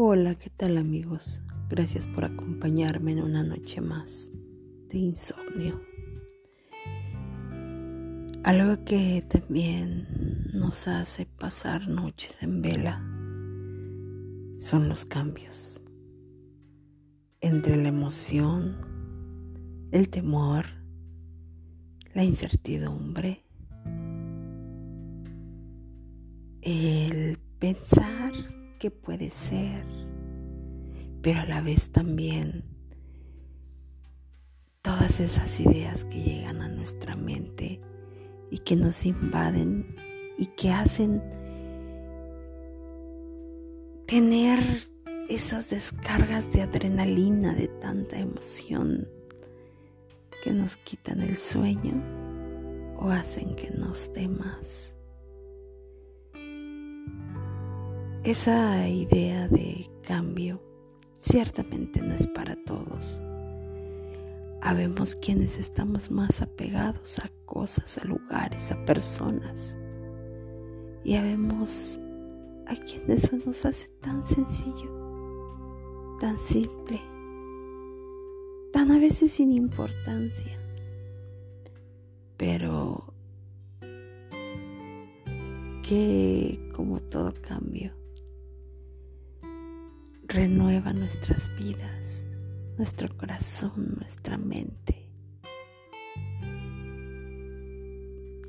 Hola, 0.00 0.36
¿qué 0.36 0.48
tal 0.48 0.78
amigos? 0.78 1.42
Gracias 1.68 2.06
por 2.06 2.24
acompañarme 2.24 3.10
en 3.10 3.20
una 3.20 3.42
noche 3.42 3.80
más 3.80 4.30
de 4.86 4.96
insomnio. 4.96 5.82
Algo 8.44 8.84
que 8.84 9.26
también 9.28 10.06
nos 10.54 10.86
hace 10.86 11.26
pasar 11.26 11.88
noches 11.88 12.40
en 12.44 12.62
vela 12.62 13.00
son 14.56 14.88
los 14.88 15.04
cambios 15.04 15.82
entre 17.40 17.76
la 17.76 17.88
emoción, 17.88 18.76
el 19.90 20.08
temor, 20.10 20.66
la 22.14 22.22
incertidumbre, 22.22 23.44
el 26.62 27.36
pensar 27.58 28.57
que 28.78 28.90
puede 28.90 29.30
ser, 29.30 29.84
pero 31.20 31.40
a 31.40 31.44
la 31.44 31.60
vez 31.60 31.90
también 31.90 32.64
todas 34.82 35.20
esas 35.20 35.58
ideas 35.60 36.04
que 36.04 36.22
llegan 36.22 36.62
a 36.62 36.68
nuestra 36.68 37.16
mente 37.16 37.80
y 38.50 38.58
que 38.58 38.76
nos 38.76 39.04
invaden 39.04 39.96
y 40.38 40.46
que 40.46 40.70
hacen 40.70 41.22
tener 44.06 44.60
esas 45.28 45.68
descargas 45.68 46.50
de 46.52 46.62
adrenalina, 46.62 47.54
de 47.54 47.68
tanta 47.68 48.18
emoción, 48.18 49.08
que 50.42 50.52
nos 50.52 50.76
quitan 50.76 51.20
el 51.20 51.36
sueño 51.36 52.02
o 52.96 53.10
hacen 53.10 53.54
que 53.54 53.70
nos 53.70 54.12
dé 54.12 54.28
más. 54.28 54.97
Esa 58.24 58.88
idea 58.88 59.46
de 59.48 59.88
cambio 60.02 60.60
ciertamente 61.14 62.02
no 62.02 62.14
es 62.14 62.26
para 62.26 62.56
todos. 62.64 63.22
Habemos 64.60 65.14
quienes 65.14 65.56
estamos 65.56 66.10
más 66.10 66.42
apegados 66.42 67.20
a 67.20 67.30
cosas, 67.46 67.96
a 67.98 68.04
lugares, 68.06 68.72
a 68.72 68.84
personas. 68.84 69.78
Y 71.04 71.14
habemos 71.14 72.00
a 72.66 72.74
quienes 72.74 73.24
eso 73.24 73.38
nos 73.46 73.64
hace 73.64 73.88
tan 74.00 74.26
sencillo, 74.26 76.16
tan 76.20 76.36
simple, 76.38 77.00
tan 78.72 78.90
a 78.90 78.98
veces 78.98 79.30
sin 79.30 79.52
importancia. 79.52 80.58
Pero 82.36 83.14
que 85.82 86.68
como 86.74 86.98
todo 86.98 87.32
cambio, 87.40 87.92
renueva 90.28 90.92
nuestras 90.92 91.50
vidas, 91.56 92.26
nuestro 92.76 93.08
corazón, 93.16 93.96
nuestra 93.98 94.36
mente. 94.36 95.08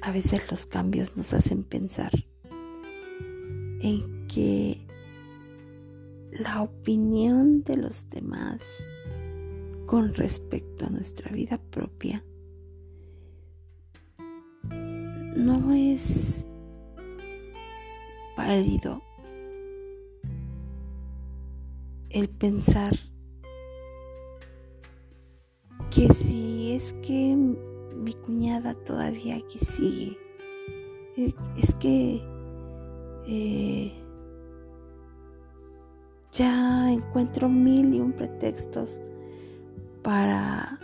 A 0.00 0.10
veces 0.10 0.50
los 0.50 0.64
cambios 0.66 1.16
nos 1.16 1.32
hacen 1.34 1.64
pensar 1.64 2.10
en 3.80 4.26
que 4.26 4.86
la 6.32 6.62
opinión 6.62 7.62
de 7.62 7.76
los 7.76 8.08
demás 8.08 8.86
con 9.84 10.14
respecto 10.14 10.86
a 10.86 10.90
nuestra 10.90 11.30
vida 11.30 11.60
propia 11.70 12.24
no 15.36 15.72
es 15.72 16.46
válido 18.36 19.02
el 22.10 22.28
pensar 22.28 22.94
que 25.90 26.12
si 26.12 26.72
es 26.72 26.92
que 26.94 27.36
mi 27.94 28.12
cuñada 28.14 28.74
todavía 28.74 29.36
aquí 29.36 29.58
sigue, 29.58 30.18
es, 31.16 31.74
que 31.74 32.20
eh, 33.26 33.92
ya 36.30 36.92
encuentro 36.92 37.48
mil 37.48 37.94
y 37.94 38.00
un 38.00 38.12
pretextos 38.12 39.00
para, 40.02 40.78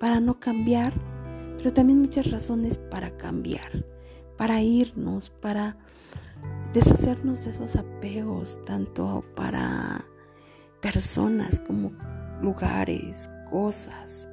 para 0.00 0.18
no 0.18 0.40
cambiar, 0.40 0.92
pero 1.56 1.72
también 1.72 2.00
muchas 2.00 2.30
razones 2.30 2.78
para 2.78 3.16
cambiar, 3.16 3.84
para 4.36 4.60
irnos, 4.60 5.30
para 5.30 5.78
deshacernos 6.72 7.44
de 7.44 7.52
esos 7.52 7.76
apegos, 7.76 8.60
tanto 8.66 9.24
para 9.36 10.04
personas 10.80 11.58
como 11.58 11.92
lugares, 12.40 13.30
cosas. 13.50 14.28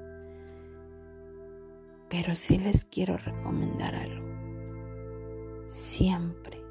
Pero 2.09 2.35
sí 2.35 2.57
les 2.59 2.85
quiero 2.85 3.17
recomendar 3.17 3.95
algo. 3.95 4.23
Siempre 5.67 6.61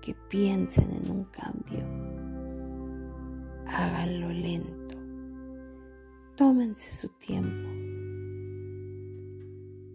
que 0.00 0.14
piensen 0.14 0.90
en 0.92 1.10
un 1.10 1.24
cambio, 1.24 1.80
háganlo 3.66 4.28
lento. 4.28 4.94
Tómense 6.36 6.94
su 6.94 7.08
tiempo. 7.08 7.68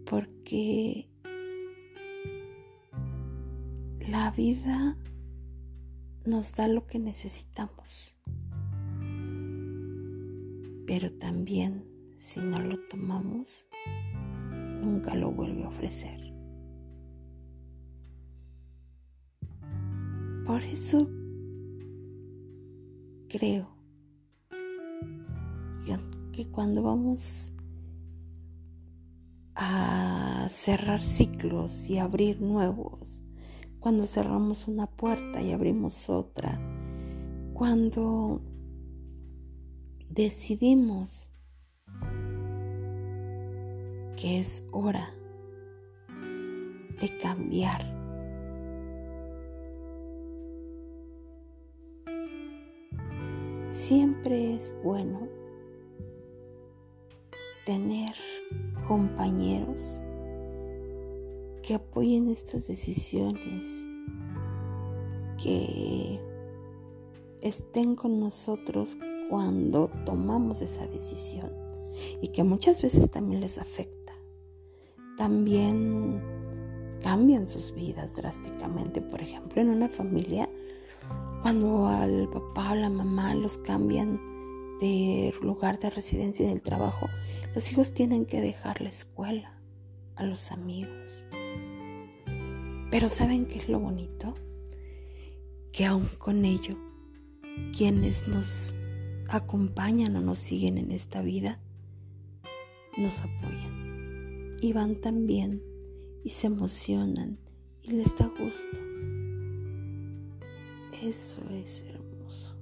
Porque 0.04 1.08
la 4.08 4.30
vida 4.30 4.96
nos 6.24 6.54
da 6.54 6.68
lo 6.68 6.86
que 6.86 6.98
necesitamos 6.98 8.17
pero 10.88 11.12
también 11.12 11.84
si 12.16 12.40
no 12.40 12.56
lo 12.58 12.78
tomamos, 12.88 13.68
nunca 14.82 15.14
lo 15.14 15.30
vuelve 15.30 15.62
a 15.62 15.68
ofrecer. 15.68 16.18
Por 20.44 20.62
eso 20.62 21.08
creo 23.28 23.78
que 26.38 26.48
cuando 26.52 26.84
vamos 26.84 27.52
a 29.56 30.46
cerrar 30.48 31.02
ciclos 31.02 31.90
y 31.90 31.98
abrir 31.98 32.40
nuevos, 32.40 33.24
cuando 33.80 34.06
cerramos 34.06 34.68
una 34.68 34.86
puerta 34.86 35.42
y 35.42 35.50
abrimos 35.50 36.08
otra, 36.08 36.60
cuando 37.54 38.40
decidimos 40.10 41.30
que 44.16 44.40
es 44.40 44.66
hora 44.72 45.14
de 47.00 47.16
cambiar. 47.22 47.96
Siempre 53.68 54.54
es 54.54 54.74
bueno 54.82 55.28
tener 57.64 58.14
compañeros 58.88 60.02
que 61.62 61.74
apoyen 61.74 62.28
estas 62.28 62.66
decisiones, 62.66 63.86
que 65.36 66.18
estén 67.42 67.94
con 67.94 68.18
nosotros 68.18 68.96
cuando 69.28 69.90
tomamos 70.04 70.62
esa 70.62 70.86
decisión 70.86 71.52
y 72.20 72.28
que 72.28 72.44
muchas 72.44 72.82
veces 72.82 73.10
también 73.10 73.40
les 73.40 73.58
afecta. 73.58 74.12
También 75.16 76.22
cambian 77.02 77.46
sus 77.46 77.74
vidas 77.74 78.14
drásticamente. 78.16 79.00
Por 79.00 79.20
ejemplo, 79.20 79.60
en 79.60 79.70
una 79.70 79.88
familia, 79.88 80.48
cuando 81.42 81.86
al 81.88 82.28
papá 82.30 82.72
o 82.72 82.76
la 82.76 82.90
mamá 82.90 83.34
los 83.34 83.58
cambian 83.58 84.20
de 84.80 85.34
lugar 85.42 85.78
de 85.78 85.90
residencia 85.90 86.46
y 86.46 86.48
del 86.50 86.62
trabajo, 86.62 87.06
los 87.54 87.70
hijos 87.70 87.92
tienen 87.92 88.26
que 88.26 88.40
dejar 88.40 88.80
la 88.80 88.90
escuela, 88.90 89.58
a 90.16 90.24
los 90.24 90.52
amigos. 90.52 91.26
Pero 92.90 93.08
¿saben 93.08 93.46
qué 93.46 93.58
es 93.58 93.68
lo 93.68 93.78
bonito? 93.78 94.34
Que 95.72 95.84
aún 95.84 96.08
con 96.18 96.44
ello, 96.44 96.76
quienes 97.76 98.26
nos 98.28 98.74
acompañan 99.28 100.16
o 100.16 100.20
nos 100.20 100.38
siguen 100.38 100.78
en 100.78 100.92
esta 100.92 101.22
vida, 101.22 101.60
nos 102.96 103.20
apoyan 103.20 104.56
y 104.60 104.72
van 104.72 104.96
también 104.96 105.62
y 106.24 106.30
se 106.30 106.48
emocionan 106.48 107.38
y 107.82 107.92
les 107.92 108.16
da 108.16 108.26
gusto. 108.26 108.78
Eso 111.02 111.42
es 111.50 111.84
hermoso. 111.88 112.54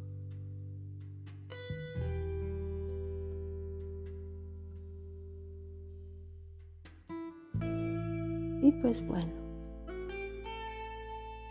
Y 8.62 8.72
pues 8.82 9.06
bueno, 9.06 9.32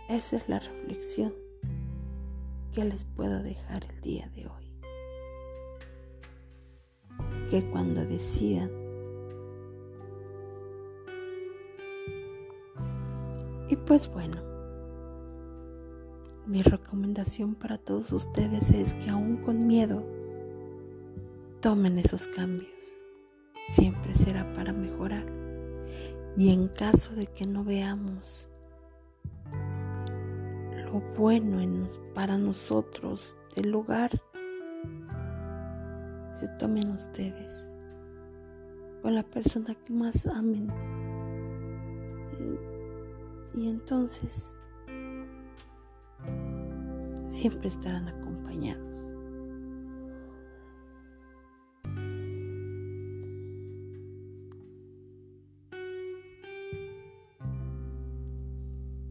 esa 0.09 0.35
es 0.35 0.49
la 0.49 0.59
reflexión 0.59 1.45
¿qué 2.75 2.83
les 2.83 3.05
puedo 3.05 3.41
dejar 3.41 3.85
el 3.85 4.01
día 4.01 4.29
de 4.35 4.47
hoy? 4.47 4.64
Que 7.49 7.63
cuando 7.69 8.05
decidan 8.05 8.85
y 13.67 13.75
pues 13.77 14.07
bueno, 14.11 14.37
mi 16.45 16.61
recomendación 16.61 17.55
para 17.55 17.79
todos 17.79 18.11
ustedes 18.11 18.69
es 18.69 18.93
que 18.93 19.09
aún 19.09 19.37
con 19.37 19.65
miedo 19.65 20.05
tomen 21.61 21.97
esos 21.97 22.27
cambios. 22.27 22.97
Siempre 23.67 24.13
será 24.13 24.51
para 24.53 24.71
mejorar. 24.71 25.25
Y 26.37 26.53
en 26.53 26.67
caso 26.67 27.15
de 27.15 27.25
que 27.25 27.47
no 27.47 27.63
veamos 27.63 28.49
lo 30.85 31.01
bueno 31.17 31.87
para 32.13 32.37
nosotros 32.37 33.35
del 33.55 33.71
lugar, 33.71 34.11
se 36.35 36.49
tomen 36.49 36.89
ustedes 36.91 37.71
con 39.01 39.15
la 39.15 39.23
persona 39.23 39.73
que 39.73 39.93
más 39.93 40.25
amen. 40.27 40.67
Y, 43.53 43.61
y 43.61 43.69
entonces 43.69 44.57
siempre 47.27 47.69
estarán 47.69 48.07
acompañados. 48.09 49.13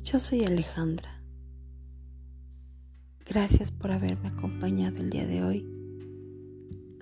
Yo 0.02 0.20
soy 0.20 0.44
Alejandra. 0.44 1.22
Gracias 3.26 3.72
por 3.72 3.90
haberme 3.90 4.28
acompañado 4.28 4.98
el 4.98 5.10
día 5.10 5.26
de 5.26 5.42
hoy. 5.42 5.73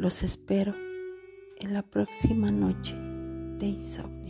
Los 0.02 0.24
espero 0.24 0.74
en 1.60 1.74
la 1.74 1.82
próxima 1.82 2.50
noche 2.50 2.96
de 2.96 3.66
insomnio. 3.66 4.21